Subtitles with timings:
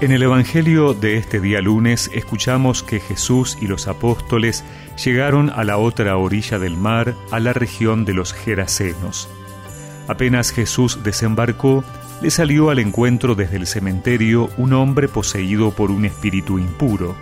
[0.00, 4.64] En el Evangelio de este día lunes escuchamos que Jesús y los apóstoles
[5.04, 9.28] llegaron a la otra orilla del mar, a la región de los Gerasenos.
[10.08, 11.84] Apenas Jesús desembarcó,
[12.22, 17.14] le salió al encuentro desde el cementerio un hombre poseído por un espíritu impuro.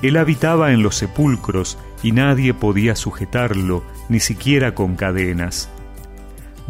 [0.00, 5.68] Él habitaba en los sepulcros y nadie podía sujetarlo, ni siquiera con cadenas.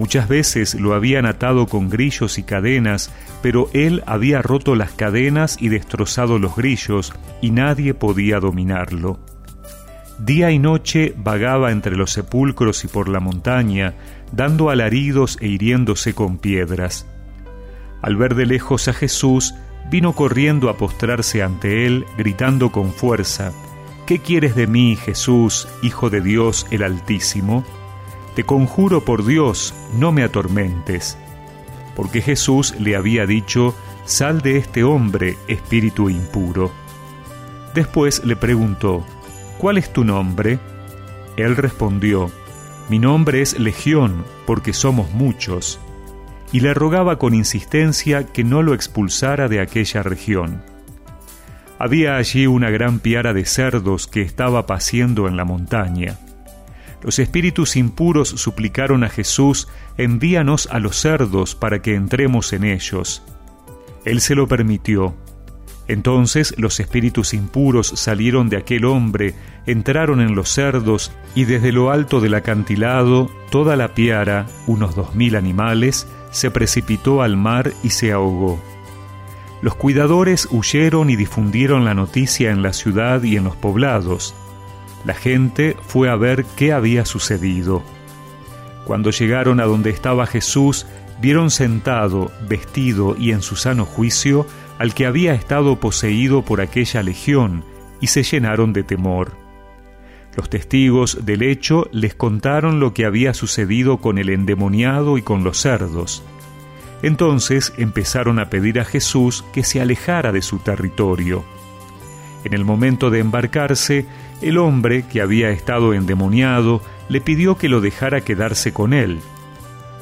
[0.00, 5.58] Muchas veces lo habían atado con grillos y cadenas, pero él había roto las cadenas
[5.60, 9.20] y destrozado los grillos, y nadie podía dominarlo.
[10.18, 13.92] Día y noche vagaba entre los sepulcros y por la montaña,
[14.32, 17.06] dando alaridos e hiriéndose con piedras.
[18.00, 19.52] Al ver de lejos a Jesús,
[19.90, 23.52] vino corriendo a postrarse ante él, gritando con fuerza,
[24.06, 27.66] ¿Qué quieres de mí, Jesús, Hijo de Dios el Altísimo?
[28.34, 31.18] Te conjuro por Dios, no me atormentes.
[31.96, 33.74] Porque Jesús le había dicho,
[34.04, 36.72] Sal de este hombre, espíritu impuro.
[37.74, 39.04] Después le preguntó,
[39.58, 40.58] ¿Cuál es tu nombre?
[41.36, 42.30] Él respondió,
[42.88, 45.78] Mi nombre es Legión, porque somos muchos.
[46.52, 50.62] Y le rogaba con insistencia que no lo expulsara de aquella región.
[51.78, 56.18] Había allí una gran piara de cerdos que estaba paciendo en la montaña.
[57.02, 63.22] Los espíritus impuros suplicaron a Jesús, envíanos a los cerdos para que entremos en ellos.
[64.04, 65.14] Él se lo permitió.
[65.88, 69.34] Entonces los espíritus impuros salieron de aquel hombre,
[69.66, 75.14] entraron en los cerdos, y desde lo alto del acantilado, toda la piara, unos dos
[75.14, 78.60] mil animales, se precipitó al mar y se ahogó.
[79.62, 84.34] Los cuidadores huyeron y difundieron la noticia en la ciudad y en los poblados.
[85.04, 87.82] La gente fue a ver qué había sucedido.
[88.84, 90.86] Cuando llegaron a donde estaba Jesús,
[91.20, 94.46] vieron sentado, vestido y en su sano juicio
[94.78, 97.64] al que había estado poseído por aquella legión,
[98.00, 99.32] y se llenaron de temor.
[100.36, 105.44] Los testigos del hecho les contaron lo que había sucedido con el endemoniado y con
[105.44, 106.22] los cerdos.
[107.02, 111.44] Entonces empezaron a pedir a Jesús que se alejara de su territorio.
[112.44, 114.06] En el momento de embarcarse,
[114.40, 119.20] el hombre que había estado endemoniado le pidió que lo dejara quedarse con él.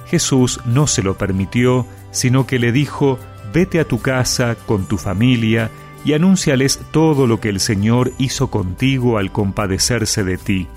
[0.06, 3.18] Jesús no se lo permitió, sino que le dijo,
[3.52, 5.70] vete a tu casa con tu familia
[6.04, 10.68] y anúnciales todo lo que el Señor hizo contigo al compadecerse de ti.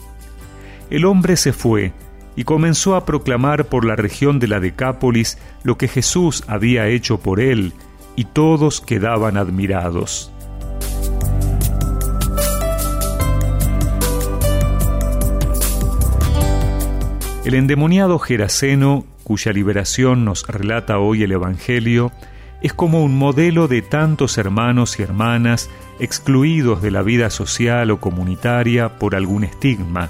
[0.90, 1.94] El hombre se fue
[2.36, 7.20] y comenzó a proclamar por la región de la Decápolis lo que Jesús había hecho
[7.20, 7.74] por él,
[8.16, 10.32] y todos quedaban admirados.
[17.44, 22.12] El endemoniado Geraseno, cuya liberación nos relata hoy el Evangelio,
[22.62, 25.68] es como un modelo de tantos hermanos y hermanas
[26.00, 30.10] excluidos de la vida social o comunitaria por algún estigma,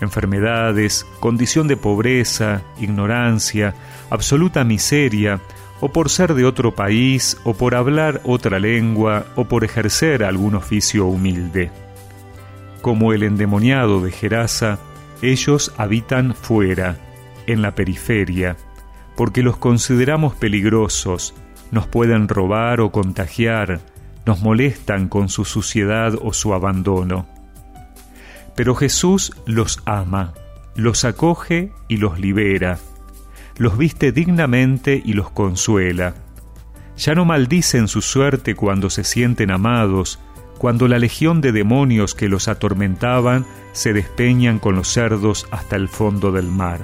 [0.00, 3.74] enfermedades, condición de pobreza, ignorancia,
[4.08, 5.40] absoluta miseria,
[5.80, 10.54] o por ser de otro país, o por hablar otra lengua, o por ejercer algún
[10.54, 11.70] oficio humilde.
[12.80, 14.78] Como el endemoniado de Gerasa,
[15.22, 16.96] ellos habitan fuera,
[17.46, 18.56] en la periferia,
[19.16, 21.34] porque los consideramos peligrosos,
[21.70, 23.80] nos pueden robar o contagiar,
[24.24, 27.26] nos molestan con su suciedad o su abandono.
[28.54, 30.32] Pero Jesús los ama,
[30.74, 32.78] los acoge y los libera,
[33.56, 36.14] los viste dignamente y los consuela.
[36.96, 40.18] Ya no maldicen su suerte cuando se sienten amados,
[40.58, 45.88] cuando la legión de demonios que los atormentaban se despeñan con los cerdos hasta el
[45.88, 46.80] fondo del mar.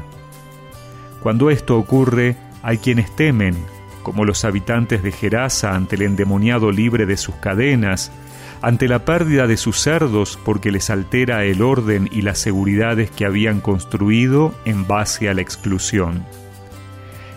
[1.22, 3.56] Cuando esto ocurre, hay quienes temen,
[4.02, 8.12] como los habitantes de Gerasa ante el endemoniado libre de sus cadenas,
[8.60, 13.24] ante la pérdida de sus cerdos porque les altera el orden y las seguridades que
[13.24, 16.24] habían construido en base a la exclusión.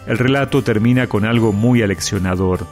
[0.05, 2.67] El relato termina con algo muy aleccionador.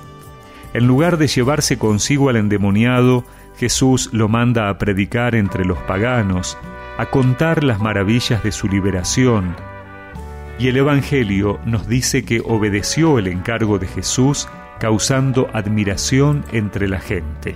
[0.73, 3.23] En lugar de llevarse consigo al endemoniado,
[3.57, 6.57] Jesús lo manda a predicar entre los paganos,
[6.97, 9.55] a contar las maravillas de su liberación.
[10.59, 14.47] Y el Evangelio nos dice que obedeció el encargo de Jesús,
[14.79, 17.55] causando admiración entre la gente.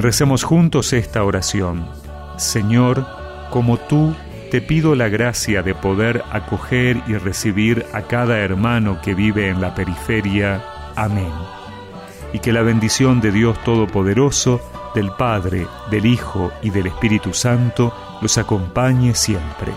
[0.00, 1.88] Recemos juntos esta oración.
[2.36, 3.06] Señor,
[3.50, 4.14] como tú,
[4.50, 9.60] te pido la gracia de poder acoger y recibir a cada hermano que vive en
[9.60, 10.64] la periferia.
[10.96, 11.32] Amén.
[12.32, 14.60] Y que la bendición de Dios Todopoderoso,
[14.94, 19.72] del Padre, del Hijo y del Espíritu Santo los acompañe siempre.